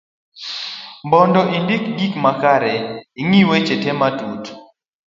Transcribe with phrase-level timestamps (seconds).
[1.11, 4.43] mondo indik gik makare,i ng'i weche te matut